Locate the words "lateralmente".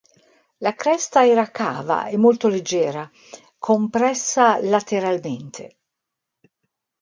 4.59-5.77